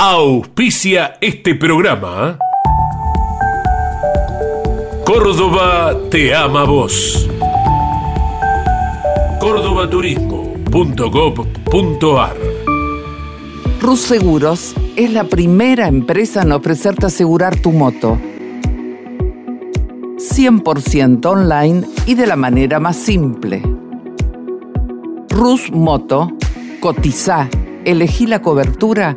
[0.00, 2.38] auspicia este programa.
[5.04, 7.28] Córdoba te ama vos.
[9.40, 12.36] cordobaturismo.gov.ar
[13.80, 18.16] Rus Seguros es la primera empresa en ofrecerte asegurar tu moto.
[20.16, 23.62] 100% online y de la manera más simple.
[25.28, 26.30] Rus Moto,
[26.80, 27.48] cotiza,
[27.84, 29.16] elegí la cobertura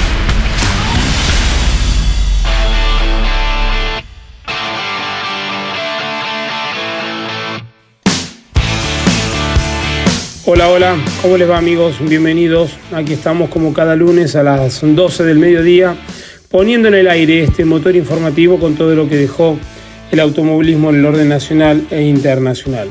[10.43, 11.97] Hola, hola, ¿cómo les va amigos?
[11.99, 12.71] Bienvenidos.
[12.91, 15.95] Aquí estamos como cada lunes a las 12 del mediodía
[16.49, 19.59] poniendo en el aire este motor informativo con todo lo que dejó
[20.11, 22.89] el automovilismo en el orden nacional e internacional.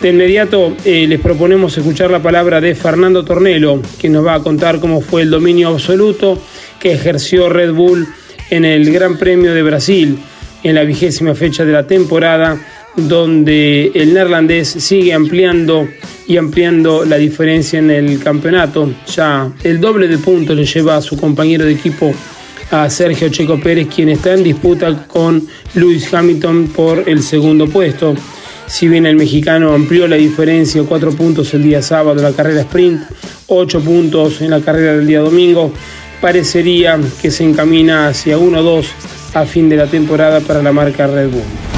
[0.00, 4.40] De inmediato eh, les proponemos escuchar la palabra de Fernando Tornelo, que nos va a
[4.40, 6.40] contar cómo fue el dominio absoluto
[6.78, 8.06] que ejerció Red Bull
[8.50, 10.20] en el Gran Premio de Brasil
[10.62, 12.60] en la vigésima fecha de la temporada,
[12.96, 15.88] donde el neerlandés sigue ampliando
[16.26, 18.92] y ampliando la diferencia en el campeonato.
[19.14, 22.14] Ya el doble de puntos le lleva a su compañero de equipo
[22.70, 28.14] a Sergio Checo Pérez, quien está en disputa con Lewis Hamilton por el segundo puesto.
[28.66, 32.62] Si bien el mexicano amplió la diferencia, cuatro puntos el día sábado en la carrera
[32.62, 33.02] sprint,
[33.48, 35.72] ocho puntos en la carrera del día domingo,
[36.22, 38.86] parecería que se encamina hacia 1-2
[39.34, 41.71] a fin de la temporada para la marca Red Bull.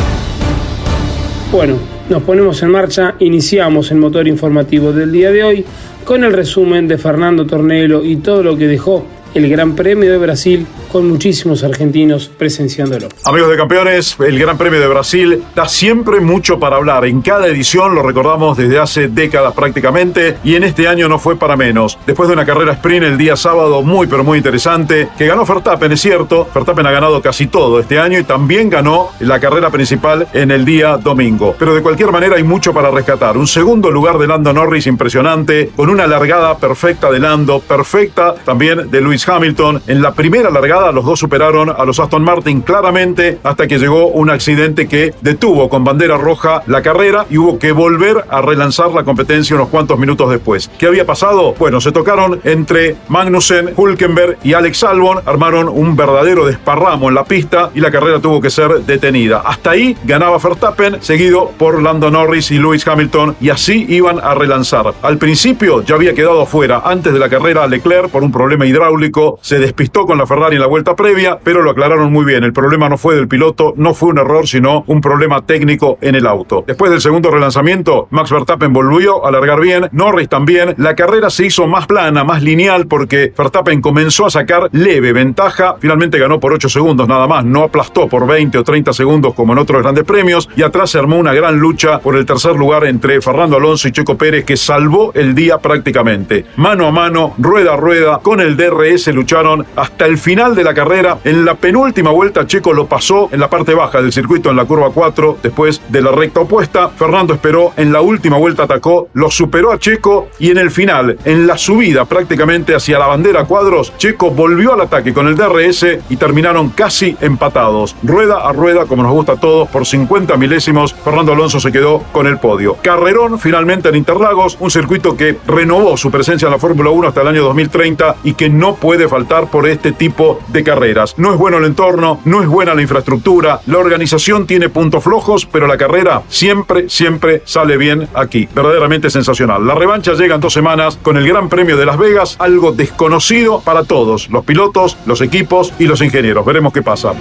[1.54, 1.76] Bueno,
[2.08, 5.64] nos ponemos en marcha, iniciamos el motor informativo del día de hoy
[6.04, 10.18] con el resumen de Fernando Tornelo y todo lo que dejó el Gran Premio de
[10.18, 13.08] Brasil con muchísimos argentinos presenciándolo.
[13.24, 17.04] Amigos de campeones, el Gran Premio de Brasil da siempre mucho para hablar.
[17.04, 21.34] En cada edición lo recordamos desde hace décadas prácticamente y en este año no fue
[21.34, 21.98] para menos.
[22.06, 25.90] Después de una carrera sprint el día sábado muy pero muy interesante, que ganó Verstappen,
[25.90, 26.46] es cierto.
[26.54, 30.64] Verstappen ha ganado casi todo este año y también ganó la carrera principal en el
[30.64, 31.56] día domingo.
[31.58, 33.36] Pero de cualquier manera hay mucho para rescatar.
[33.36, 38.92] Un segundo lugar de Lando Norris impresionante, con una largada perfecta de Lando, perfecta también
[38.92, 39.82] de Luis Hamilton.
[39.88, 44.08] En la primera largada los dos superaron a los Aston Martin claramente hasta que llegó
[44.08, 48.90] un accidente que detuvo con bandera roja la carrera y hubo que volver a relanzar
[48.92, 50.70] la competencia unos cuantos minutos después.
[50.78, 51.54] ¿Qué había pasado?
[51.58, 57.24] Bueno, se tocaron entre Magnussen, Hulkenberg y Alex Albon, armaron un verdadero desparramo en la
[57.24, 59.42] pista y la carrera tuvo que ser detenida.
[59.44, 64.34] Hasta ahí ganaba Verstappen, seguido por Lando Norris y Lewis Hamilton y así iban a
[64.34, 64.94] relanzar.
[65.02, 69.38] Al principio ya había quedado afuera antes de la carrera Leclerc por un problema hidráulico,
[69.40, 72.42] se despistó con la Ferrari en la vuelta previa, pero lo aclararon muy bien.
[72.42, 76.16] El problema no fue del piloto, no fue un error, sino un problema técnico en
[76.16, 76.64] el auto.
[76.66, 80.74] Después del segundo relanzamiento, Max Verstappen volvió a largar bien, Norris también.
[80.78, 85.76] La carrera se hizo más plana, más lineal, porque Verstappen comenzó a sacar leve ventaja.
[85.78, 89.52] Finalmente ganó por 8 segundos nada más, no aplastó por 20 o 30 segundos como
[89.52, 90.50] en otros grandes premios.
[90.56, 93.92] Y atrás se armó una gran lucha por el tercer lugar entre Fernando Alonso y
[93.92, 96.46] Checo Pérez, que salvó el día prácticamente.
[96.56, 100.74] Mano a mano, rueda a rueda, con el DRS lucharon hasta el final de la
[100.74, 101.18] carrera.
[101.24, 104.64] En la penúltima vuelta, Checo lo pasó en la parte baja del circuito en la
[104.64, 106.88] curva 4, después de la recta opuesta.
[106.88, 111.18] Fernando esperó, en la última vuelta atacó, lo superó a Checo y en el final,
[111.24, 115.86] en la subida prácticamente hacia la bandera cuadros, Checo volvió al ataque con el DRS
[116.08, 117.96] y terminaron casi empatados.
[118.02, 122.02] Rueda a rueda, como nos gusta a todos, por 50 milésimos, Fernando Alonso se quedó
[122.12, 122.76] con el podio.
[122.82, 127.22] Carrerón finalmente en Interlagos, un circuito que renovó su presencia en la Fórmula 1 hasta
[127.22, 131.14] el año 2030 y que no puede faltar por este tipo de carreras.
[131.18, 135.46] No es bueno el entorno, no es buena la infraestructura, la organización tiene puntos flojos,
[135.46, 138.48] pero la carrera siempre, siempre sale bien aquí.
[138.54, 139.66] Verdaderamente sensacional.
[139.66, 143.60] La revancha llega en dos semanas con el Gran Premio de Las Vegas, algo desconocido
[143.60, 146.44] para todos, los pilotos, los equipos y los ingenieros.
[146.44, 147.14] Veremos qué pasa.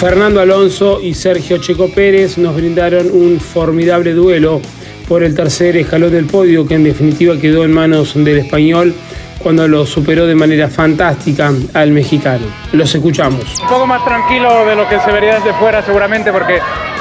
[0.00, 4.62] Fernando Alonso y Sergio Checo Pérez nos brindaron un formidable duelo
[5.10, 8.94] por el tercer escalón del podio que en definitiva quedó en manos del español
[9.40, 12.46] cuando lo superó de manera fantástica al mexicano.
[12.70, 13.58] Los escuchamos.
[13.60, 16.60] Un poco más tranquilo de lo que se vería desde fuera seguramente porque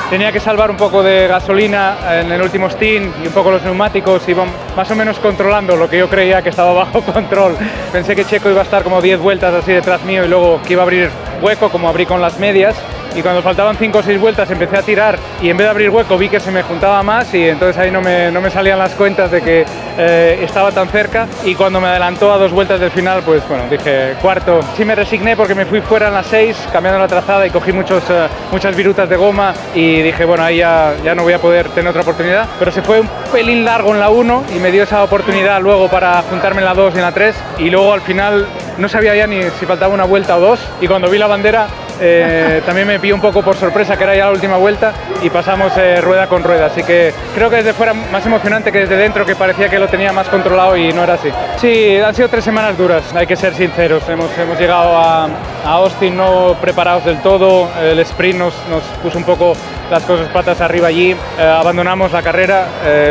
[0.09, 3.61] tenía que salvar un poco de gasolina en el último stint y un poco los
[3.61, 7.55] neumáticos, iban más o menos controlando lo que yo creía que estaba bajo control.
[7.91, 10.73] Pensé que Checo iba a estar como 10 vueltas así detrás mío y luego que
[10.73, 11.11] iba a abrir
[11.43, 12.75] hueco como abrí con las medias
[13.15, 15.89] y cuando faltaban 5 o 6 vueltas empecé a tirar y en vez de abrir
[15.89, 18.79] hueco vi que se me juntaba más y entonces ahí no me, no me salían
[18.79, 19.65] las cuentas de que
[19.97, 21.27] eh, estaba tan cerca.
[21.43, 24.59] Y cuando me adelantó a dos vueltas del final pues bueno dije cuarto.
[24.75, 27.71] Sí me resigné porque me fui fuera en las 6 cambiando la trazada y cogí
[27.71, 31.39] muchos, eh, muchas virutas de goma y dije bueno ahí ya, ya no voy a
[31.39, 32.47] poder tener otra oportunidad.
[32.57, 35.87] Pero se fue un pelín largo en la 1 y me dio esa oportunidad luego
[35.89, 38.45] para juntarme en la 2 y en la 3 y luego al final
[38.79, 40.59] no sabía ya ni si faltaba una vuelta o dos.
[40.81, 41.67] Y cuando vi la bandera
[41.99, 45.29] eh, también me pilló un poco por sorpresa que era ya la última vuelta y
[45.29, 46.67] pasamos eh, rueda con rueda.
[46.67, 49.87] Así que creo que desde fuera más emocionante que desde dentro, que parecía que lo
[49.87, 51.29] tenía más controlado y no era así.
[51.57, 54.07] Sí, han sido tres semanas duras, hay que ser sinceros.
[54.09, 55.29] Hemos, hemos llegado a, a
[55.65, 59.53] Austin no preparados del todo, el sprint nos, nos puso un poco
[59.91, 62.65] las cosas patas arriba allí, eh, abandonamos la carrera,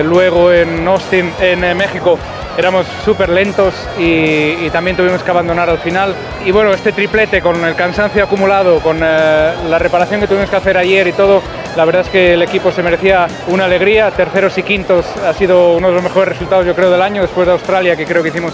[0.04, 2.18] luego en Austin, en México,
[2.58, 6.14] éramos súper lentos y, también tuvimos que abandonar al final.
[6.44, 10.56] Y bueno, este triplete con el cansancio acumulado, con eh, la reparación que tuvimos que
[10.56, 11.40] hacer ayer y todo,
[11.76, 14.10] la verdad es que el equipo se merecía una alegría.
[14.10, 17.46] Terceros y quintos ha sido uno de los mejores resultados yo creo del año, después
[17.46, 18.52] de Australia que creo que hicimos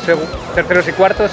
[0.55, 1.33] terceros y cuartos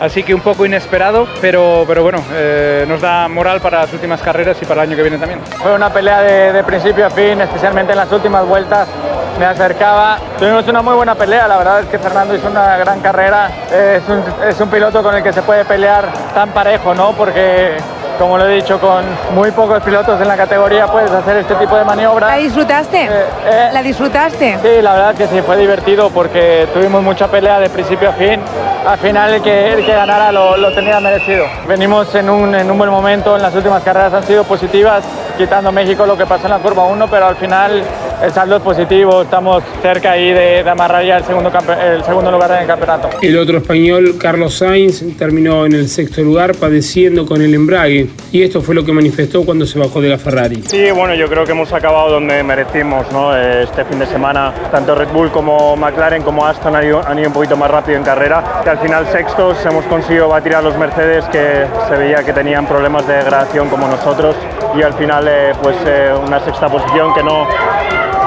[0.00, 4.20] así que un poco inesperado, pero, pero bueno, eh, nos da moral para las últimas
[4.20, 5.40] carreras y para el año que viene también.
[5.62, 8.88] Fue una pelea de, de, principio a fin, especialmente en las últimas vueltas.
[9.38, 13.00] Me acercaba, tuvimos una muy buena pelea, la verdad es que Fernando hizo una gran
[13.00, 17.12] carrera, es un, es un piloto con el que se puede pelear tan parejo, ¿no?
[17.12, 17.76] Porque
[18.18, 19.04] como lo he dicho, con
[19.34, 22.30] muy pocos pilotos en la categoría puedes hacer este tipo de maniobras.
[22.30, 23.04] ¿La disfrutaste?
[23.04, 23.10] Eh,
[23.46, 24.58] eh, ¿La disfrutaste?
[24.62, 28.40] Sí, la verdad que sí, fue divertido porque tuvimos mucha pelea de principio a fin.
[28.86, 31.44] Al final el que, el que ganara lo, lo tenía merecido.
[31.68, 35.04] Venimos en un, en un buen momento, en las últimas carreras han sido positivas,
[35.36, 37.82] quitando México lo que pasó en la curva 1, pero al final
[38.22, 41.50] el saldo es positivo, estamos cerca ahí de, de amarrar ya el segundo,
[41.82, 43.10] el segundo lugar en el campeonato.
[43.20, 48.42] El otro español, Carlos Sainz, terminó en el sexto lugar padeciendo con el embrague y
[48.42, 50.62] esto fue lo que manifestó cuando se bajó de la Ferrari.
[50.66, 53.36] Sí, bueno, yo creo que hemos acabado donde merecimos ¿no?
[53.36, 54.52] este fin de semana.
[54.70, 57.98] Tanto Red Bull como McLaren como Aston han ido, han ido un poquito más rápido
[57.98, 62.22] en carrera, que al final sextos hemos conseguido batir a los Mercedes que se veía
[62.24, 64.36] que tenían problemas de degradación como nosotros
[64.76, 67.46] y al final eh, pues eh, una sexta posición que no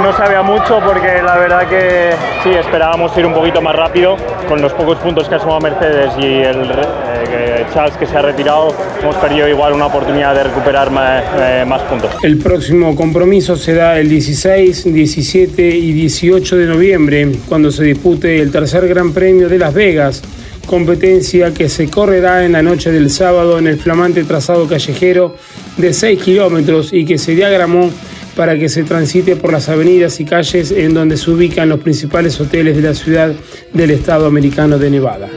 [0.02, 2.12] no sabía mucho porque la verdad que
[2.44, 4.16] sí, esperábamos ir un poquito más rápido.
[4.48, 6.72] Con los pocos puntos que ha sumado Mercedes y el
[7.30, 11.66] eh, Charles que se ha retirado, hemos perdido igual una oportunidad de recuperar más, eh,
[11.68, 12.12] más puntos.
[12.24, 18.52] El próximo compromiso será el 16, 17 y 18 de noviembre, cuando se dispute el
[18.52, 20.22] tercer Gran Premio de Las Vegas
[20.70, 25.36] competencia que se correrá en la noche del sábado en el flamante trazado callejero
[25.78, 27.90] de 6 kilómetros y que se diagramó
[28.40, 32.40] para que se transite por las avenidas y calles en donde se ubican los principales
[32.40, 33.34] hoteles de la ciudad
[33.74, 35.28] del estado americano de Nevada.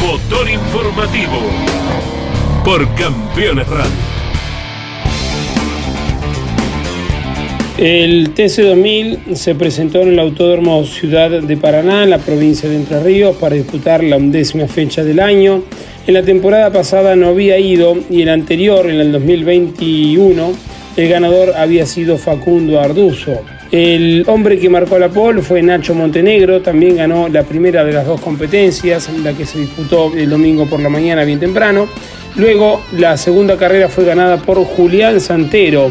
[0.00, 1.40] Motor informativo
[2.64, 4.03] por Campeones Radio.
[7.76, 13.02] El TC2000 se presentó en el Autódromo Ciudad de Paraná, en la provincia de Entre
[13.02, 15.64] Ríos, para disputar la undécima fecha del año.
[16.06, 20.52] En la temporada pasada no había ido y en la anterior, en el 2021,
[20.96, 23.40] el ganador había sido Facundo Arduzo.
[23.72, 28.06] El hombre que marcó la pole fue Nacho Montenegro, también ganó la primera de las
[28.06, 31.88] dos competencias, la que se disputó el domingo por la mañana bien temprano.
[32.36, 35.90] Luego la segunda carrera fue ganada por Julián Santero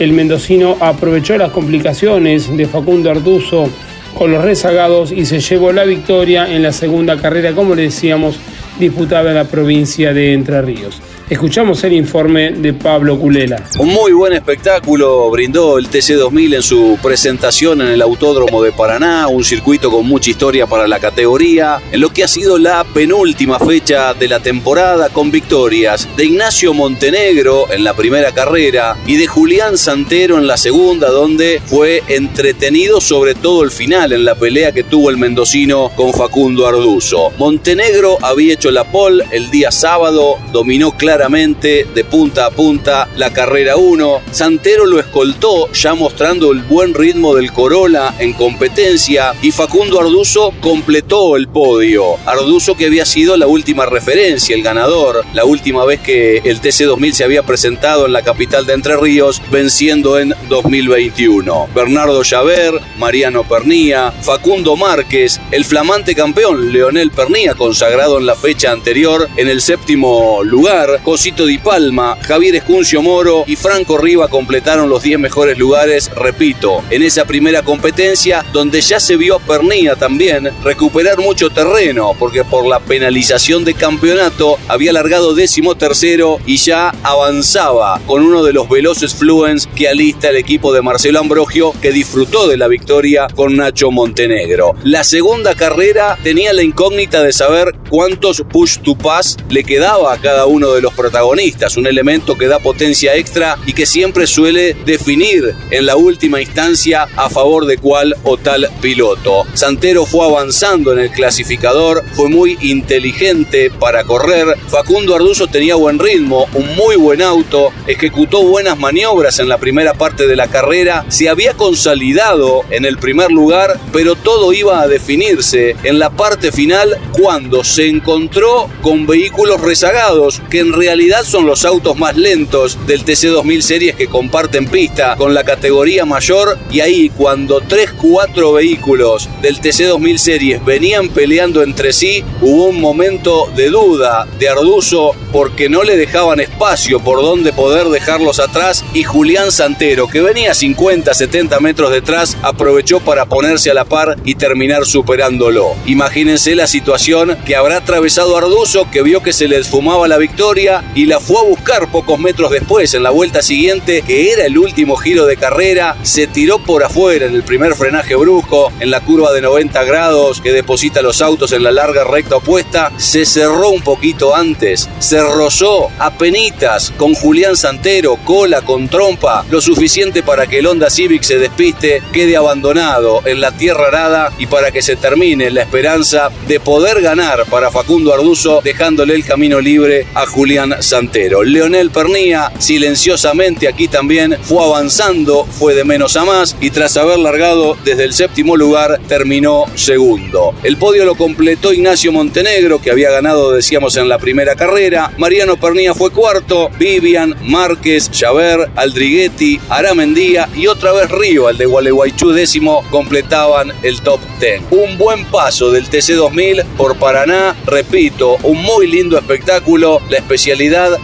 [0.00, 3.68] el mendocino aprovechó las complicaciones de Facundo Arduzo
[4.16, 8.36] con los rezagados y se llevó la victoria en la segunda carrera, como le decíamos,
[8.78, 11.00] disputada en la provincia de Entre Ríos.
[11.30, 13.64] Escuchamos el informe de Pablo Culela.
[13.78, 19.28] Un muy buen espectáculo brindó el TC2000 en su presentación en el Autódromo de Paraná,
[19.28, 23.60] un circuito con mucha historia para la categoría, en lo que ha sido la penúltima
[23.60, 29.28] fecha de la temporada con victorias de Ignacio Montenegro en la primera carrera y de
[29.28, 34.72] Julián Santero en la segunda, donde fue entretenido sobre todo el final en la pelea
[34.72, 37.30] que tuvo el mendocino con Facundo Arduzo.
[37.38, 43.30] Montenegro había hecho la pole el día sábado, dominó claramente de punta a punta la
[43.30, 44.22] carrera 1.
[44.30, 50.54] Santero lo escoltó ya mostrando el buen ritmo del Corolla en competencia y Facundo Arduzo
[50.60, 52.16] completó el podio.
[52.24, 57.12] Arduzo que había sido la última referencia, el ganador, la última vez que el TC2000
[57.12, 61.68] se había presentado en la capital de Entre Ríos, venciendo en 2021.
[61.74, 68.72] Bernardo Llaver, Mariano Pernía, Facundo Márquez, el flamante campeón Leonel Pernía, consagrado en la fecha
[68.72, 74.88] anterior en el séptimo lugar, Cosito Di Palma, Javier Escuncio Moro y Franco Riva completaron
[74.88, 79.96] los 10 mejores lugares, repito, en esa primera competencia donde ya se vio a Pernía
[79.96, 86.58] también recuperar mucho terreno, porque por la penalización de campeonato había largado décimo tercero y
[86.58, 91.72] ya avanzaba con uno de los veloces fluens que alista el equipo de Marcelo Ambrogio
[91.82, 94.76] que disfrutó de la victoria con Nacho Montenegro.
[94.84, 100.20] La segunda carrera tenía la incógnita de saber cuántos push to pass le quedaba a
[100.20, 104.74] cada uno de los protagonistas, un elemento que da potencia extra y que siempre suele
[104.84, 109.46] definir en la última instancia a favor de cuál o tal piloto.
[109.54, 115.98] Santero fue avanzando en el clasificador, fue muy inteligente para correr, Facundo Arduzo tenía buen
[115.98, 121.06] ritmo, un muy buen auto, ejecutó buenas maniobras en la primera parte de la carrera,
[121.08, 126.52] se había consolidado en el primer lugar, pero todo iba a definirse en la parte
[126.52, 132.78] final cuando se encontró con vehículos rezagados, que en realidad son los autos más lentos
[132.86, 139.28] del TC2000 series que comparten pista con la categoría mayor y ahí cuando 3-4 vehículos
[139.42, 145.68] del TC2000 series venían peleando entre sí, hubo un momento de duda de Arduzo porque
[145.68, 151.60] no le dejaban espacio por donde poder dejarlos atrás y Julián Santero, que venía 50-70
[151.60, 155.74] metros detrás, aprovechó para ponerse a la par y terminar superándolo.
[155.84, 160.69] Imagínense la situación que habrá atravesado Arduzo, que vio que se le esfumaba la victoria
[160.94, 164.58] y la fue a buscar pocos metros después, en la vuelta siguiente, que era el
[164.58, 169.00] último giro de carrera, se tiró por afuera en el primer frenaje brusco, en la
[169.00, 173.70] curva de 90 grados que deposita los autos en la larga recta opuesta, se cerró
[173.70, 180.22] un poquito antes, se rozó a penitas con Julián Santero, cola con trompa, lo suficiente
[180.22, 184.70] para que el Honda Civic se despiste, quede abandonado en la tierra arada y para
[184.70, 190.06] que se termine la esperanza de poder ganar para Facundo Arduzo, dejándole el camino libre
[190.14, 191.42] a Julián Santero.
[191.42, 197.18] Leonel Pernía, silenciosamente aquí también, fue avanzando, fue de menos a más y tras haber
[197.18, 200.54] largado desde el séptimo lugar, terminó segundo.
[200.62, 205.12] El podio lo completó Ignacio Montenegro, que había ganado, decíamos, en la primera carrera.
[205.18, 211.66] Mariano Pernía fue cuarto, Vivian, Márquez, Javert, Aldriguetti, Aramendía y otra vez Río, el de
[211.66, 214.62] Gualeguaychú décimo, completaban el top 10.
[214.70, 220.00] Un buen paso del TC2000 por Paraná, repito, un muy lindo espectáculo.
[220.08, 220.49] La especialidad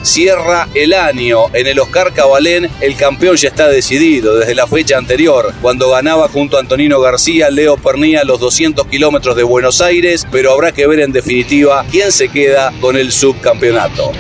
[0.03, 1.47] cierra el año.
[1.53, 6.29] En el Oscar Cabalén, el campeón ya está decidido desde la fecha anterior, cuando ganaba
[6.29, 10.87] junto a Antonino García, Leo Pernía los 200 kilómetros de Buenos Aires, pero habrá que
[10.87, 14.13] ver en definitiva quién se queda con el subcampeonato.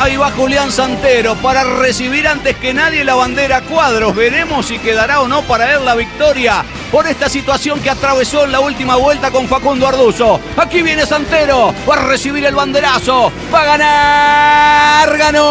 [0.00, 4.16] Ahí va Julián Santero para recibir antes que nadie la bandera cuadros.
[4.16, 8.52] Veremos si quedará o no para él la victoria por esta situación que atravesó en
[8.52, 10.40] la última vuelta con Facundo Arduzo.
[10.56, 15.50] Aquí viene Santero, va a recibir el banderazo, va a ganar, ganó.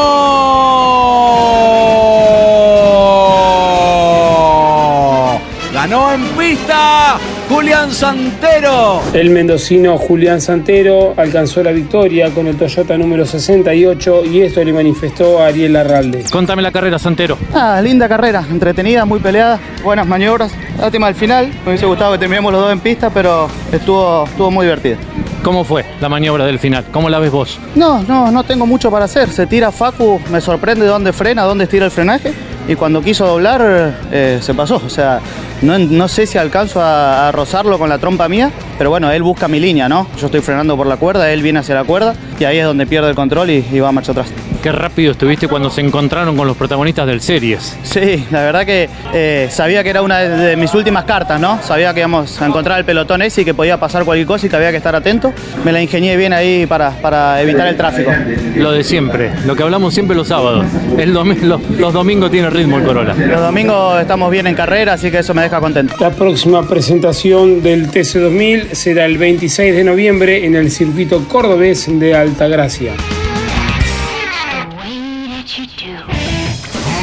[5.71, 9.01] Ganó en pista Julián Santero.
[9.11, 14.71] El mendocino Julián Santero alcanzó la victoria con el Toyota número 68 y esto le
[14.71, 16.23] manifestó a Ariel Arralde.
[16.31, 17.39] Contame la carrera, Santero.
[17.51, 20.51] Ah, linda carrera, entretenida, muy peleada, buenas maniobras.
[20.79, 24.51] Lástima al final, me hubiese gustado que terminemos los dos en pista, pero estuvo, estuvo
[24.51, 24.97] muy divertida.
[25.41, 26.85] ¿Cómo fue la maniobra del final?
[26.91, 27.59] ¿Cómo la ves vos?
[27.73, 29.29] No, no, no tengo mucho para hacer.
[29.29, 32.31] Se tira Facu, me sorprende dónde frena, dónde estira el frenaje.
[32.67, 34.79] Y cuando quiso doblar, eh, se pasó.
[34.85, 35.19] O sea,
[35.61, 39.23] no, no sé si alcanzo a, a, rozarlo con la trompa mía, pero bueno, él
[39.23, 40.07] busca mi línea, ¿no?
[40.19, 42.85] Yo estoy frenando por la cuerda, él viene hacia la cuerda y ahí es donde
[42.85, 44.31] pierde el control y, y va a marcha atrás.
[44.61, 47.77] Qué rápido estuviste cuando se encontraron con los protagonistas del Series.
[47.83, 51.61] Sí, la verdad que eh, sabía que era una de, de, mis últimas cartas, ¿no?
[51.63, 54.49] Sabía que íbamos a encontrar el pelotón ese y que podía pasar cualquier cosa y
[54.49, 55.33] que había que estar atento.
[55.63, 58.11] Me la ingenié bien ahí para, para evitar el tráfico.
[58.55, 60.65] Lo de siempre, lo que hablamos siempre los sábados.
[60.97, 63.13] El domi los, los domingos tiene ritmo el Corolla.
[63.13, 65.95] Los domingos estamos bien en carrera, así que eso me deja contento.
[65.99, 72.15] La próxima presentación del TC2000 será el 26 de noviembre en el circuito cordobés de
[72.15, 72.93] Altagracia.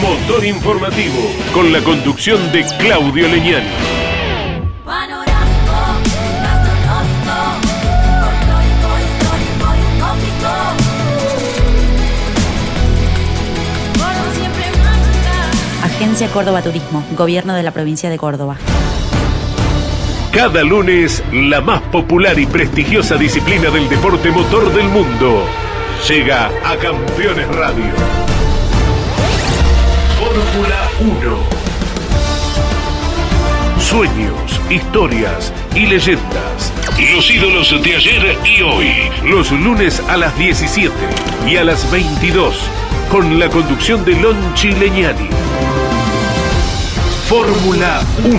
[0.01, 3.96] Motor informativo con la conducción de Claudio Leñani.
[16.17, 18.57] Agencia Córdoba Turismo, Gobierno de la Provincia de Córdoba.
[20.33, 25.45] Cada lunes, la más popular y prestigiosa disciplina del deporte motor del mundo
[26.09, 27.93] llega a Campeones Radio.
[30.19, 31.37] Fórmula 1.
[33.79, 36.73] Sueños, historias y leyendas.
[37.15, 39.11] Los ídolos de ayer y hoy.
[39.23, 40.95] Los lunes a las 17
[41.47, 42.59] y a las 22.
[43.11, 45.29] Con la conducción de Lon Chileñani.
[47.29, 48.39] Fórmula 1.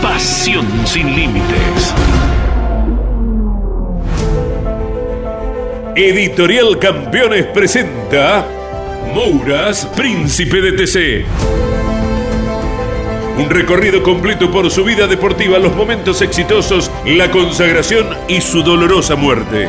[0.00, 1.94] Pasión sin límites.
[5.94, 8.46] Editorial Campeones presenta
[9.14, 11.26] Mouras, Príncipe de TC.
[13.36, 19.14] Un recorrido completo por su vida deportiva, los momentos exitosos, la consagración y su dolorosa
[19.14, 19.68] muerte.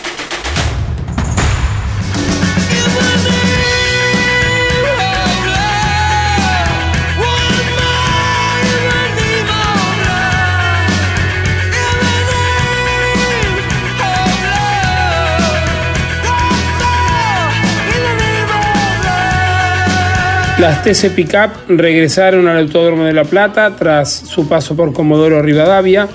[20.61, 26.07] Las TC Pickup regresaron al Autódromo de La Plata tras su paso por Comodoro Rivadavia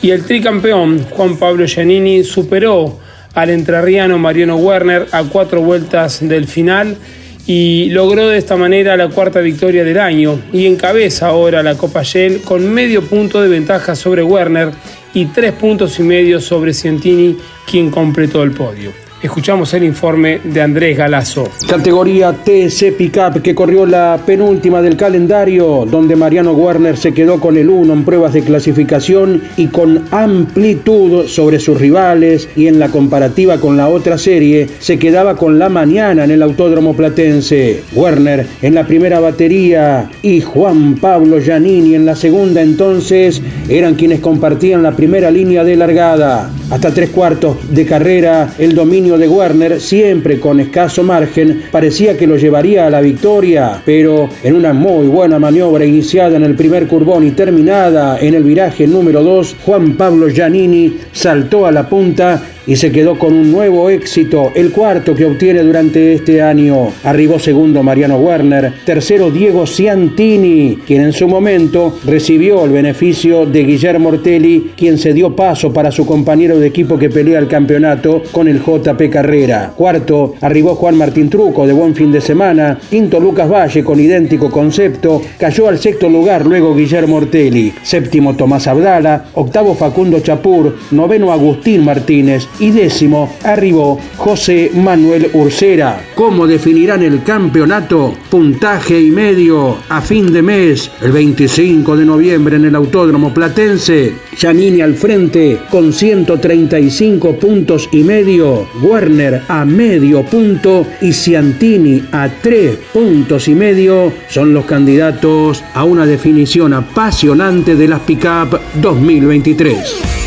[0.00, 2.96] y el tricampeón Juan Pablo Giannini superó
[3.34, 6.96] al entrerriano Mariano Werner a cuatro vueltas del final
[7.44, 12.04] y logró de esta manera la cuarta victoria del año y encabeza ahora la Copa
[12.04, 14.70] Shell con medio punto de ventaja sobre Werner
[15.12, 17.36] y tres puntos y medio sobre Cientini,
[17.68, 19.07] quien completó el podio.
[19.20, 21.50] Escuchamos el informe de Andrés Galazo.
[21.68, 27.56] Categoría TC Pickup que corrió la penúltima del calendario, donde Mariano Werner se quedó con
[27.56, 32.90] el 1 en pruebas de clasificación y con amplitud sobre sus rivales y en la
[32.90, 37.82] comparativa con la otra serie se quedaba con la mañana en el Autódromo Platense.
[37.94, 44.20] Werner en la primera batería y Juan Pablo Giannini en la segunda entonces eran quienes
[44.20, 46.52] compartían la primera línea de largada.
[46.70, 52.26] Hasta tres cuartos de carrera el dominio de Werner, siempre con escaso margen, parecía que
[52.26, 56.86] lo llevaría a la victoria, pero en una muy buena maniobra iniciada en el primer
[56.86, 62.42] curbón y terminada en el viraje número 2, Juan Pablo Giannini saltó a la punta
[62.68, 66.88] y se quedó con un nuevo éxito, el cuarto que obtiene durante este año.
[67.02, 73.64] Arribó segundo Mariano Werner, tercero Diego Ciantini, quien en su momento recibió el beneficio de
[73.64, 78.22] Guillermo Ortelli, quien se dio paso para su compañero de equipo que pelea el campeonato
[78.32, 79.72] con el JP Carrera.
[79.74, 84.50] Cuarto arribó Juan Martín Truco de buen fin de semana, quinto Lucas Valle con idéntico
[84.50, 91.32] concepto, cayó al sexto lugar luego Guillermo Ortelli, séptimo Tomás Abdala, octavo Facundo Chapur, noveno
[91.32, 96.02] Agustín Martínez, y décimo arribó José Manuel Ursera.
[96.14, 98.14] ¿Cómo definirán el campeonato?
[98.30, 104.14] Puntaje y medio a fin de mes, el 25 de noviembre en el Autódromo Platense.
[104.36, 112.28] Giannini al frente con 135 puntos y medio, Werner a medio punto y Ciantini a
[112.42, 120.17] tres puntos y medio son los candidatos a una definición apasionante de las Pickup 2023.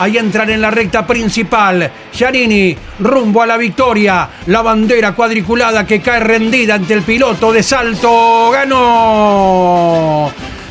[0.00, 1.90] Ahí entran en la recta principal.
[2.12, 4.28] Giannini rumbo a la victoria.
[4.46, 8.50] La bandera cuadriculada que cae rendida ante el piloto de salto.
[8.52, 10.30] Ganó.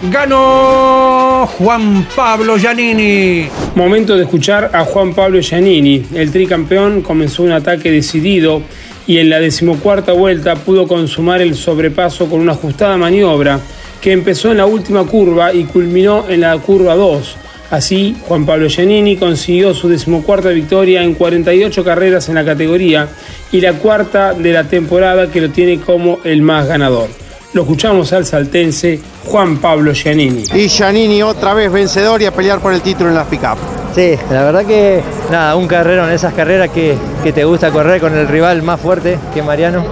[0.10, 3.50] Ganó Juan Pablo Giannini.
[3.76, 6.06] Momento de escuchar a Juan Pablo Giannini.
[6.14, 8.62] El tricampeón comenzó un ataque decidido
[9.08, 13.60] y en la decimocuarta vuelta pudo consumar el sobrepaso con una ajustada maniobra
[14.00, 17.38] que empezó en la última curva y culminó en la curva 2
[17.70, 23.10] Así, Juan Pablo Giannini consiguió su decimocuarta victoria en 48 carreras en la categoría
[23.52, 27.10] y la cuarta de la temporada que lo tiene como el más ganador.
[27.54, 30.44] Lo escuchamos al saltense Juan Pablo Giannini.
[30.54, 33.58] Y Giannini otra vez vencedor y a pelear por el título en las pick-up.
[33.94, 35.02] Sí, la verdad que
[35.32, 38.80] nada, un carrero en esas carreras que, que te gusta correr con el rival más
[38.80, 39.84] fuerte que Mariano.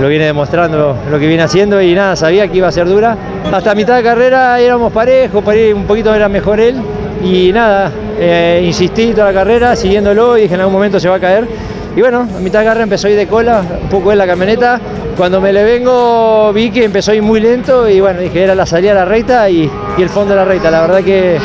[0.00, 3.16] Lo viene demostrando lo que viene haciendo y nada, sabía que iba a ser dura.
[3.52, 6.80] Hasta mitad de carrera éramos parejos, por ahí un poquito era mejor él.
[7.22, 11.16] Y nada, eh, insistí toda la carrera siguiéndolo y dije en algún momento se va
[11.16, 11.46] a caer.
[11.94, 14.26] Y bueno, a mitad de carrera empezó a ir de cola, un poco en la
[14.26, 14.80] camioneta.
[15.16, 18.54] Cuando me le vengo vi que empezó a ir muy lento y bueno, dije era
[18.54, 20.70] la salida de la recta y, y el fondo de la recta.
[20.70, 21.38] La verdad que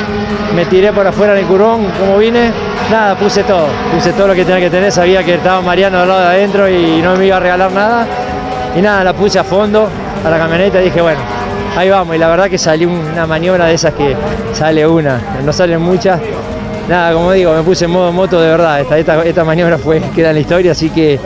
[0.56, 2.52] me tiré por afuera en el curón como vine.
[2.90, 4.92] Nada, puse todo, puse todo lo que tenía que tener.
[4.92, 8.08] Sabía que estaba Mariano al lado de adentro y no me iba a regalar nada.
[8.76, 9.90] Y nada, la puse a fondo
[10.26, 11.20] a la camioneta y dije, bueno,
[11.78, 12.16] ahí vamos.
[12.16, 14.16] Y la verdad que salió una maniobra de esas que
[14.54, 16.20] sale una, no salen muchas.
[16.90, 18.82] Nada, como digo, me puse en modo moto de verdad.
[18.82, 21.20] Esta, esta, esta maniobra fue, queda en la historia, así que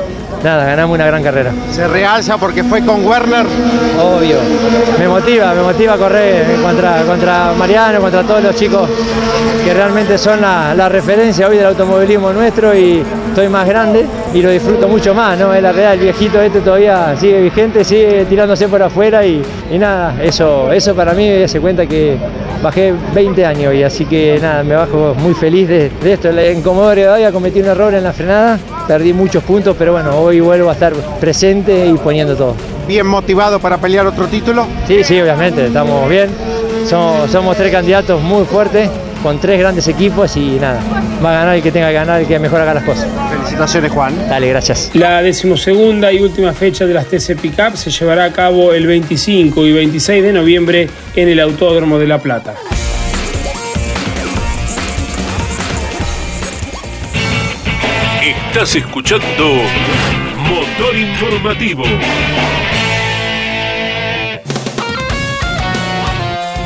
[0.44, 1.52] nada, ganamos una gran carrera.
[1.72, 3.46] Se realza porque fue con Werner.
[4.02, 4.38] Obvio.
[4.98, 8.90] Me motiva, me motiva a correr contra, contra Mariano, contra todos los chicos
[9.64, 14.42] que realmente son la, la referencia hoy del automovilismo nuestro y estoy más grande y
[14.42, 15.54] lo disfruto mucho más, ¿no?
[15.54, 19.42] Es la realidad, el viejito este todavía sigue vigente, sigue tirándose por afuera y,
[19.72, 22.18] y nada, eso, eso para mí hace cuenta que
[22.62, 26.30] bajé 20 años y así que nada, me bajo muy feliz de, de esto.
[26.30, 30.42] En Comodoro todavía cometí un error en la frenada, perdí muchos puntos, pero bueno, hoy
[30.42, 32.56] vuelvo a estar presente y poniendo todo.
[32.86, 34.66] ¿Bien motivado para pelear otro título?
[34.88, 36.30] Sí, sí, obviamente, estamos bien.
[36.86, 38.90] Somos, somos tres candidatos muy fuertes,
[39.24, 40.82] con tres grandes equipos y nada,
[41.24, 43.08] va a ganar el que tenga que ganar, el que mejor haga las cosas.
[43.30, 44.14] Felicitaciones, Juan.
[44.28, 44.92] Dale, gracias.
[44.94, 49.66] La decimosegunda y última fecha de las TC Pickup se llevará a cabo el 25
[49.66, 52.56] y 26 de noviembre en el Autódromo de La Plata.
[58.24, 59.56] Estás escuchando
[60.38, 61.84] Motor Informativo.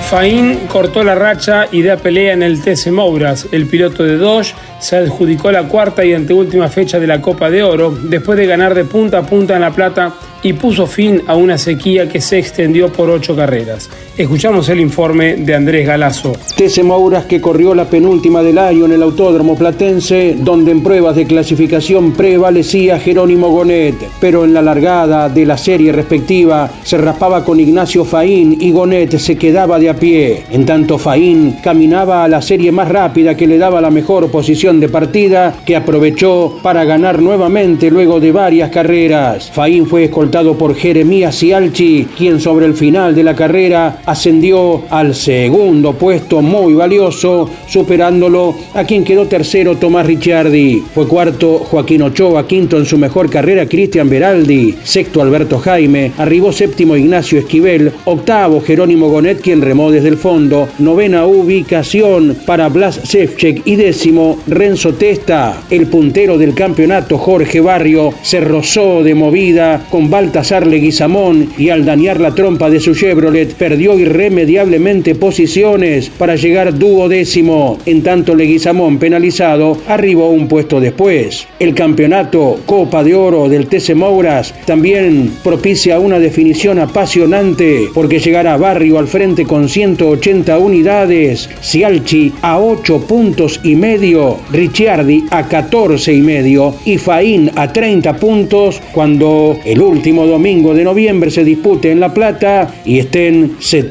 [0.09, 3.47] Faín cortó la racha y da pelea en el TC Mouras.
[3.51, 7.63] El piloto de Dodge se adjudicó la cuarta y anteúltima fecha de la Copa de
[7.63, 10.13] Oro después de ganar de punta a punta en La Plata
[10.43, 13.89] y puso fin a una sequía que se extendió por ocho carreras.
[14.17, 16.37] Escuchamos el informe de Andrés Galazo.
[16.55, 21.17] TC Mouras que corrió la penúltima del año en el Autódromo Platense, donde en pruebas
[21.17, 27.43] de clasificación prevalecía Jerónimo Gonet, pero en la largada de la serie respectiva se raspaba
[27.43, 30.45] con Ignacio Faín y Gonet se quedaba de a pie.
[30.49, 34.79] En tanto Faín caminaba a la serie más rápida que le daba la mejor posición
[34.79, 39.51] de partida, que aprovechó para ganar nuevamente luego de varias carreras.
[39.51, 45.15] Faín fue escoltado por Jeremías Cialchi, quien sobre el final de la carrera ascendió al
[45.15, 50.83] segundo puesto muy valioso, superándolo a quien quedó tercero Tomás Ricciardi.
[50.93, 56.51] Fue cuarto Joaquín Ochoa, quinto en su mejor carrera Cristian Beraldi, sexto Alberto Jaime, arribó
[56.51, 62.99] séptimo Ignacio Esquivel, octavo Jerónimo Gonet, quien remó desde el fondo, novena ubicación para Blas
[63.03, 65.61] Sefchek y décimo Renzo Testa.
[65.69, 68.13] El puntero del campeonato Jorge Barrio.
[68.21, 73.53] Se rozó de movida con Baltasar Leguizamón y al dañar la trompa de su Chevrolet
[73.55, 77.77] perdió irremediablemente posiciones para llegar duodécimo.
[77.85, 81.47] En tanto Leguizamón penalizado arribó un puesto después.
[81.59, 88.57] El campeonato Copa de Oro del TC Mouras también propicia una definición apasionante porque llegará
[88.57, 96.13] Barrio al frente con 180 unidades, Cialchi a 8 puntos y medio, Ricciardi a 14
[96.13, 101.91] y medio y Faín a 30 puntos cuando el último domingo de noviembre se dispute
[101.91, 103.84] en La Plata y estén 70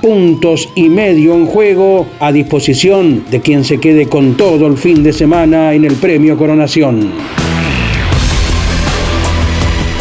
[0.00, 5.02] puntos y medio en juego a disposición de quien se quede con todo el fin
[5.02, 7.12] de semana en el premio Coronación.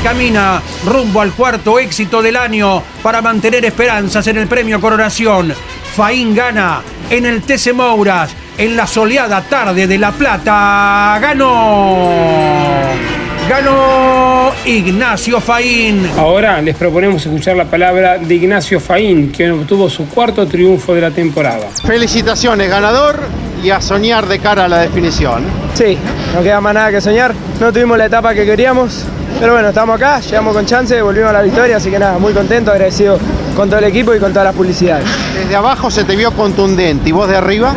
[0.04, 5.54] Camina rumbo al cuarto éxito del año para mantener esperanzas en el premio Coronación.
[5.96, 11.18] Faín gana en el TC Mouras en la soleada tarde de La Plata.
[11.22, 13.13] ¡Ganó!
[13.50, 16.08] Ganó Ignacio Faín.
[16.18, 21.02] Ahora les proponemos escuchar la palabra de Ignacio Faín, quien obtuvo su cuarto triunfo de
[21.02, 21.68] la temporada.
[21.86, 23.20] Felicitaciones, ganador,
[23.62, 25.44] y a soñar de cara a la definición.
[25.74, 25.98] Sí,
[26.34, 27.34] no queda más nada que soñar.
[27.60, 29.06] No tuvimos la etapa que queríamos,
[29.40, 32.34] pero bueno, estamos acá, llegamos con chance, volvimos a la victoria, así que nada, muy
[32.34, 33.20] contento, agradecido
[33.56, 35.06] con todo el equipo y con todas las publicidades.
[35.36, 37.74] Desde abajo se te vio contundente, ¿y vos de arriba?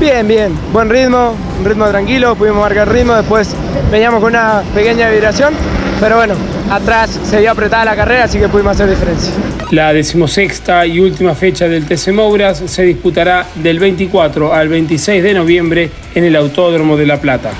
[0.00, 3.52] Bien, bien, buen ritmo, un ritmo tranquilo, pudimos marcar ritmo, después
[3.90, 5.52] veníamos con una pequeña vibración,
[5.98, 6.34] pero bueno,
[6.70, 9.32] atrás se vio apretada la carrera, así que pudimos hacer diferencia.
[9.72, 15.34] La decimosexta y última fecha del TC Mouras se disputará del 24 al 26 de
[15.34, 17.50] noviembre en el Autódromo de La Plata.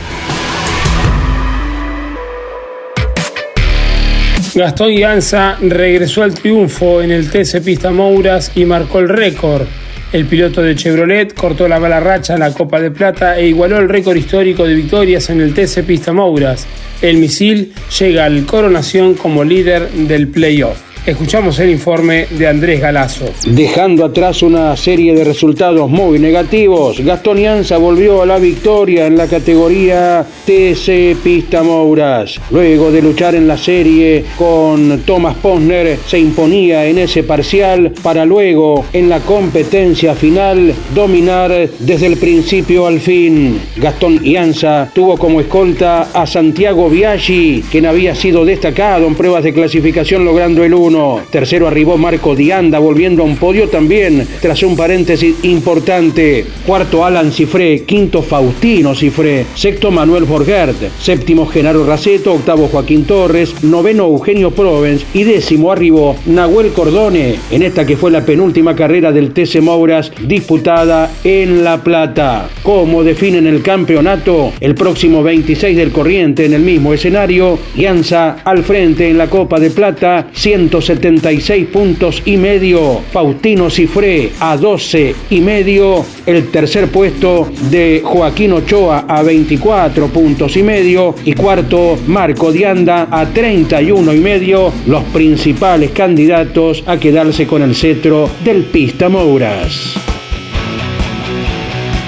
[4.55, 9.67] Gastón Ganza regresó al triunfo en el TC Pista Mouras y marcó el récord
[10.11, 13.91] El piloto de Chevrolet cortó la mala racha la Copa de Plata e igualó el
[13.91, 16.67] récord histórico de victorias en el TC Pista Mouras.
[17.03, 20.88] El misil llega al Coronación como líder del playoff.
[21.09, 23.33] Escuchamos el informe de Andrés Galazo.
[23.47, 29.17] Dejando atrás una serie de resultados muy negativos, Gastón Ianza volvió a la victoria en
[29.17, 32.39] la categoría TC Pista Mouras.
[32.51, 38.27] Luego de luchar en la serie con Thomas Posner, se imponía en ese parcial para
[38.27, 43.59] luego en la competencia final dominar desde el principio al fin.
[43.77, 49.55] Gastón Ianza tuvo como escolta a Santiago Biaggi, quien había sido destacado en pruebas de
[49.55, 50.98] clasificación logrando el 1.
[51.31, 56.45] Tercero arribó Marco Dianda, volviendo a un podio también, tras un paréntesis importante.
[56.67, 63.63] Cuarto Alan Cifré, quinto Faustino Cifré, sexto Manuel Borgert, séptimo Genaro Raceto, octavo Joaquín Torres,
[63.63, 65.07] noveno Eugenio Provence.
[65.15, 70.11] Y décimo arribó Nahuel Cordone, en esta que fue la penúltima carrera del TC Mouras
[70.27, 72.49] disputada en La Plata.
[72.63, 78.65] Como definen el campeonato, el próximo 26 del corriente en el mismo escenario, Yanza al
[78.65, 83.03] frente en la Copa de Plata, 160 76 puntos y medio.
[83.13, 86.03] Faustino Cifré a 12 y medio.
[86.25, 91.15] El tercer puesto de Joaquín Ochoa a 24 puntos y medio.
[91.27, 94.73] Y cuarto, Marco Dianda a 31 y medio.
[94.87, 99.93] Los principales candidatos a quedarse con el cetro del Pista Mouras.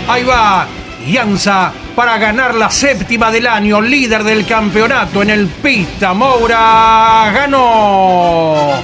[0.08, 0.66] Ahí va,
[1.06, 7.30] Yanza para ganar la séptima del año, líder del campeonato en el Pista Moura.
[7.32, 8.74] Ganó.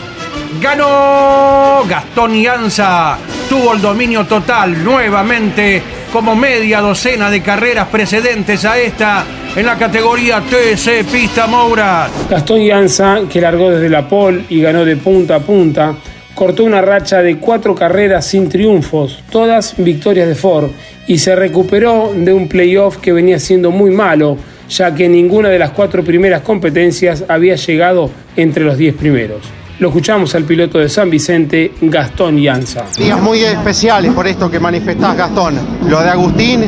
[0.61, 3.19] Ganó Gastón Ianza.
[3.49, 9.77] Tuvo el dominio total nuevamente como media docena de carreras precedentes a esta en la
[9.77, 12.09] categoría TC Pista Moura.
[12.29, 15.95] Gastón Ianza, que largó desde la pole y ganó de punta a punta,
[16.37, 20.71] cortó una racha de cuatro carreras sin triunfos, todas victorias de Ford
[21.09, 24.37] y se recuperó de un playoff que venía siendo muy malo,
[24.69, 29.41] ya que ninguna de las cuatro primeras competencias había llegado entre los diez primeros.
[29.79, 32.85] Lo escuchamos al piloto de San Vicente, Gastón Llanza.
[32.99, 35.55] Días muy especiales por esto que manifestás, Gastón.
[35.89, 36.65] Lo de Agustín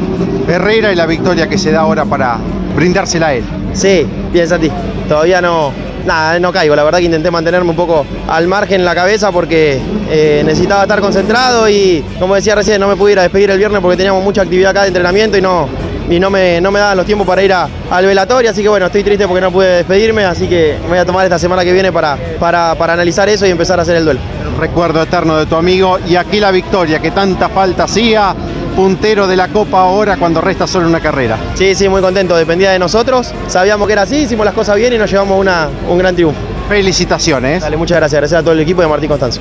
[0.49, 2.39] Herrera y la victoria que se da ahora para
[2.75, 3.45] brindársela a él.
[3.75, 4.71] Sí, bien, Santi.
[5.09, 5.73] Todavía no,
[6.05, 6.75] nada, no caigo.
[6.77, 9.81] La verdad que intenté mantenerme un poco al margen en la cabeza porque
[10.11, 13.59] eh, necesitaba estar concentrado y, como decía recién, no me pude ir a despedir el
[13.59, 15.69] viernes porque teníamos mucha actividad acá de entrenamiento y no,
[16.11, 18.87] y no me, no me daban los tiempos para ir al velatorio, así que bueno,
[18.87, 21.73] estoy triste porque no pude despedirme, así que me voy a tomar esta semana que
[21.73, 24.21] viene para, para, para analizar eso y empezar a hacer el duelo.
[24.59, 28.35] recuerdo eterno de tu amigo y aquí la victoria que tanta falta hacía,
[28.79, 31.37] puntero de la Copa ahora cuando resta solo una carrera.
[31.55, 34.93] Sí, sí, muy contento, dependía de nosotros, sabíamos que era así, hicimos las cosas bien
[34.93, 36.39] y nos llevamos una, un gran triunfo.
[36.69, 37.63] Felicitaciones.
[37.63, 39.41] Dale, muchas gracias, gracias a todo el equipo a Martín Constanzo.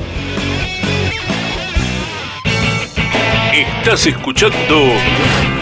[3.54, 4.76] Estás escuchando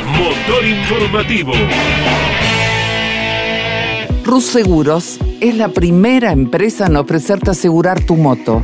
[0.07, 1.51] Motor Informativo.
[4.23, 8.63] Rus Seguros es la primera empresa en ofrecerte asegurar tu moto.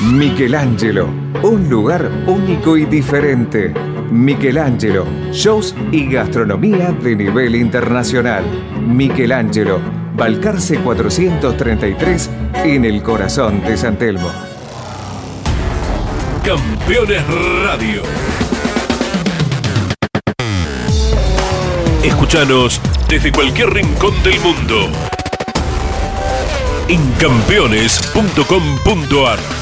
[0.00, 1.08] Michelangelo,
[1.42, 3.74] un lugar único y diferente.
[4.10, 8.42] Michelangelo, shows y gastronomía de nivel internacional.
[8.80, 9.78] Michelangelo,
[10.16, 12.30] Balcarce 433
[12.64, 14.30] en el corazón de San Telmo.
[16.46, 17.22] Campeones
[17.62, 18.00] Radio.
[22.02, 24.88] Escúchanos desde cualquier rincón del mundo.
[26.88, 29.60] En campeones.com.ar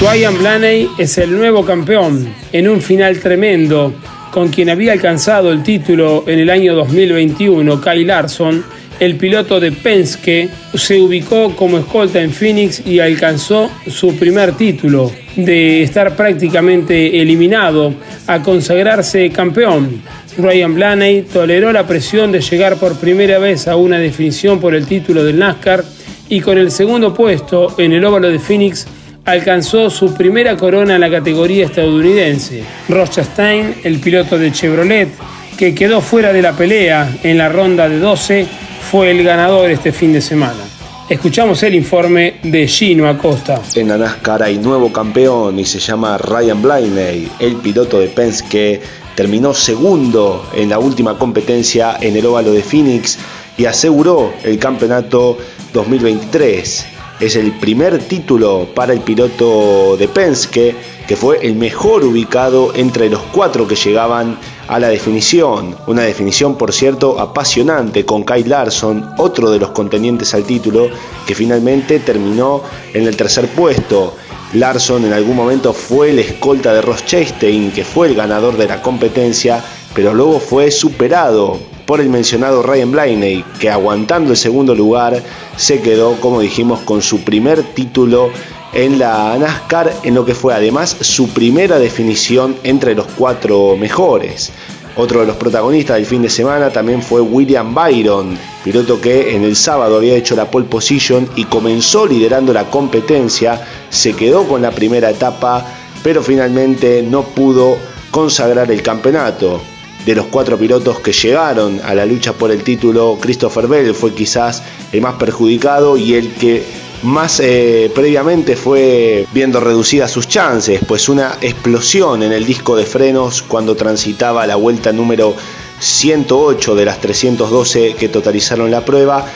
[0.00, 3.92] Ryan Blaney es el nuevo campeón en un final tremendo
[4.30, 8.64] con quien había alcanzado el título en el año 2021, Kyle Larson,
[9.00, 15.10] el piloto de Penske se ubicó como escolta en Phoenix y alcanzó su primer título,
[15.34, 17.92] de estar prácticamente eliminado
[18.28, 20.00] a consagrarse campeón.
[20.36, 24.86] Ryan Blaney toleró la presión de llegar por primera vez a una definición por el
[24.86, 25.84] título del NASCAR
[26.28, 28.86] y con el segundo puesto en el óvalo de Phoenix
[29.28, 32.62] alcanzó su primera corona en la categoría estadounidense.
[32.88, 35.10] Rothstein, el piloto de Chevrolet,
[35.56, 38.46] que quedó fuera de la pelea en la ronda de 12,
[38.90, 40.64] fue el ganador este fin de semana.
[41.10, 43.60] Escuchamos el informe de Gino Acosta.
[43.74, 48.80] En la NASCAR hay nuevo campeón y se llama Ryan Blaney, el piloto de Penske.
[49.14, 53.18] Terminó segundo en la última competencia en el óvalo de Phoenix
[53.58, 55.36] y aseguró el campeonato
[55.74, 60.74] 2023 es el primer título para el piloto de Penske,
[61.06, 65.76] que fue el mejor ubicado entre los cuatro que llegaban a la definición.
[65.86, 70.90] Una definición, por cierto, apasionante con Kyle Larson, otro de los contendientes al título,
[71.26, 72.62] que finalmente terminó
[72.94, 74.14] en el tercer puesto.
[74.52, 78.66] Larson en algún momento fue el escolta de Ross Chastain, que fue el ganador de
[78.66, 79.62] la competencia,
[79.94, 85.22] pero luego fue superado por el mencionado Ryan Blaney, que aguantando el segundo lugar
[85.56, 88.28] se quedó, como dijimos, con su primer título
[88.74, 94.52] en la NASCAR, en lo que fue además su primera definición entre los cuatro mejores.
[94.96, 99.44] Otro de los protagonistas del fin de semana también fue William Byron, piloto que en
[99.44, 104.60] el sábado había hecho la pole position y comenzó liderando la competencia, se quedó con
[104.60, 105.64] la primera etapa,
[106.02, 107.78] pero finalmente no pudo
[108.10, 109.62] consagrar el campeonato
[110.08, 114.14] de los cuatro pilotos que llegaron a la lucha por el título, Christopher Bell fue
[114.14, 116.64] quizás el más perjudicado y el que
[117.02, 122.86] más eh, previamente fue viendo reducidas sus chances, pues una explosión en el disco de
[122.86, 125.34] frenos cuando transitaba la vuelta número
[125.78, 129.26] 108 de las 312 que totalizaron la prueba,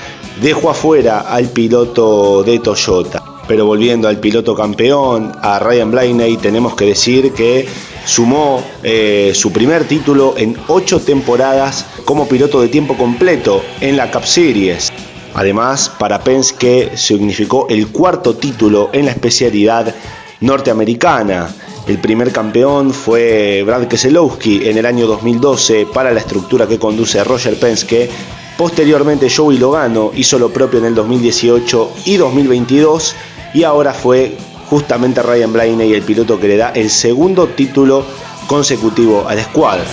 [0.41, 3.23] dejó afuera al piloto de Toyota.
[3.47, 7.69] Pero volviendo al piloto campeón, a Ryan Blaney, tenemos que decir que
[8.05, 14.11] sumó eh, su primer título en ocho temporadas como piloto de tiempo completo en la
[14.11, 14.93] Cup Series.
[15.35, 19.95] Además, para Penske significó el cuarto título en la especialidad
[20.41, 21.49] norteamericana.
[21.87, 27.25] El primer campeón fue Brad Keselowski en el año 2012 para la estructura que conduce
[27.25, 28.09] Roger Penske.
[28.57, 33.17] Posteriormente Joey Logano hizo lo propio en el 2018 y 2022
[33.55, 34.37] y ahora fue
[34.73, 38.07] justamente Ryan Blaney el piloto que le da el segundo título
[38.47, 39.85] consecutivo a la escuadra.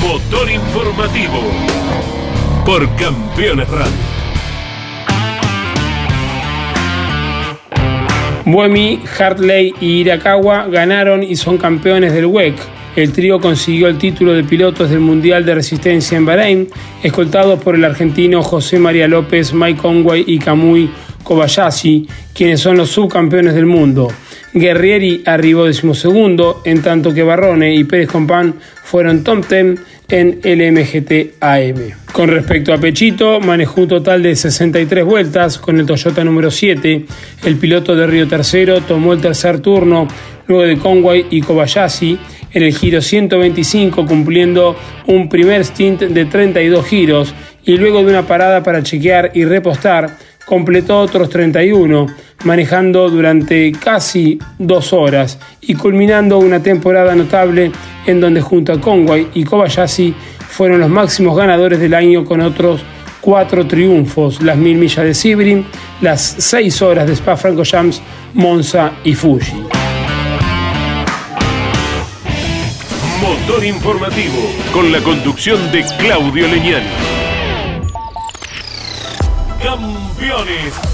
[0.00, 1.42] Motor informativo
[2.64, 4.13] por Campeones Radio.
[8.44, 12.54] Buemi, Hartley y Irakawa ganaron y son campeones del WEC.
[12.94, 16.68] El trío consiguió el título de pilotos del Mundial de Resistencia en Bahrein,
[17.02, 20.90] escoltados por el argentino José María López, Mike Conway y Kamui
[21.24, 24.12] Kobayashi, quienes son los subcampeones del mundo.
[24.52, 28.54] Guerrieri arribó decimosegundo, en tanto que Barrone y Pérez Compán
[28.84, 31.92] fueron top 10 en el MGT AM.
[32.12, 37.04] Con respecto a Pechito, manejó un total de 63 vueltas con el Toyota número 7.
[37.44, 40.06] El piloto de Río Tercero tomó el tercer turno
[40.46, 42.18] luego de Conway y Kobayashi
[42.52, 48.26] en el giro 125 cumpliendo un primer stint de 32 giros y luego de una
[48.26, 52.06] parada para chequear y repostar completó otros 31,
[52.44, 57.72] manejando durante casi dos horas y culminando una temporada notable
[58.06, 60.14] en donde junto a Conway y Kobayashi
[60.48, 62.82] fueron los máximos ganadores del año con otros
[63.20, 65.64] cuatro triunfos, las mil millas de Sebring,
[66.02, 68.02] las seis horas de Spa-Francorchamps,
[68.34, 69.64] Monza y Fuji.
[73.20, 76.86] Motor informativo con la conducción de Claudio Leñani.
[79.62, 80.93] Campeones.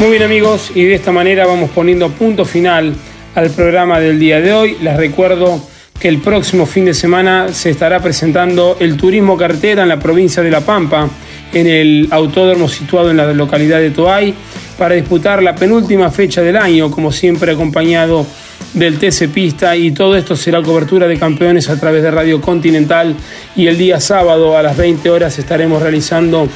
[0.00, 2.94] Muy bien amigos, y de esta manera vamos poniendo punto final
[3.34, 4.78] al programa del día de hoy.
[4.80, 5.60] Les recuerdo
[6.00, 10.42] que el próximo fin de semana se estará presentando el turismo cartera en la provincia
[10.42, 11.06] de La Pampa,
[11.52, 14.34] en el autódromo situado en la localidad de Toay
[14.78, 18.24] para disputar la penúltima fecha del año, como siempre acompañado
[18.72, 23.14] del TC Pista y todo esto será cobertura de campeones a través de Radio Continental
[23.54, 26.48] y el día sábado a las 20 horas estaremos realizando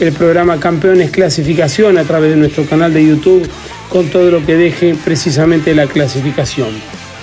[0.00, 3.48] el programa Campeones Clasificación a través de nuestro canal de YouTube
[3.88, 6.68] con todo lo que deje precisamente la clasificación.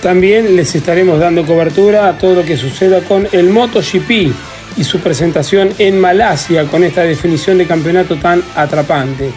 [0.01, 4.33] También les estaremos dando cobertura a todo lo que suceda con el MotoGP
[4.77, 9.31] y su presentación en Malasia con esta definición de campeonato tan atrapante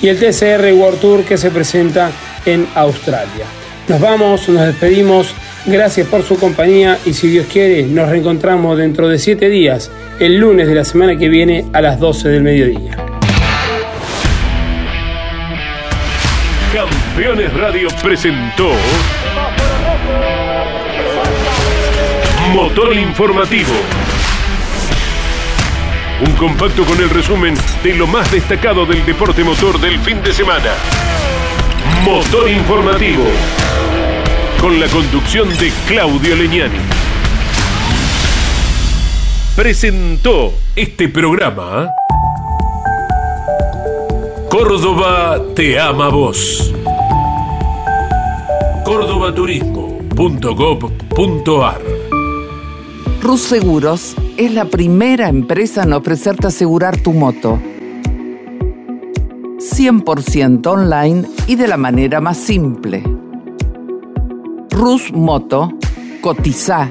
[0.00, 2.10] y el TCR World Tour que se presenta
[2.46, 3.46] en Australia.
[3.88, 5.34] Nos vamos, nos despedimos,
[5.66, 9.90] gracias por su compañía y si Dios quiere nos reencontramos dentro de siete días,
[10.20, 12.96] el lunes de la semana que viene a las 12 del mediodía.
[16.72, 18.70] Campeones Radio presentó
[22.52, 23.72] Motor Informativo.
[26.26, 30.32] Un compacto con el resumen de lo más destacado del deporte motor del fin de
[30.32, 30.70] semana.
[32.04, 33.24] Motor Informativo.
[34.60, 36.93] Con la conducción de Claudio Leñani.
[39.56, 41.88] Presentó este programa.
[44.50, 46.74] Córdoba te ama vos.
[48.84, 51.80] Cordobaturismo.gov.ar
[53.22, 57.60] Rus Seguros es la primera empresa en ofrecerte asegurar tu moto.
[59.58, 63.04] 100% online y de la manera más simple.
[64.70, 65.70] Rus Moto,
[66.20, 66.90] cotiza,